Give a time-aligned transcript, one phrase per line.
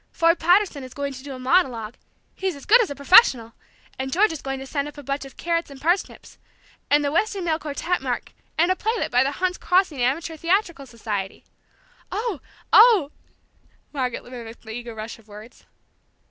[0.11, 1.93] Ford Patterson is going to do a monologue,
[2.33, 3.53] he's as good as a professional!
[3.99, 6.39] and George is going to send up a bunch of carrots and parsnips!
[6.89, 10.87] And the Weston Male Quartette, Mark, and a playlet by the Hunt's Crossing Amateur Theatrical
[10.87, 11.45] Society!"
[12.11, 12.41] "Oh
[12.73, 13.11] oh!"
[13.93, 15.67] Margaret mimicked the eager rush of words.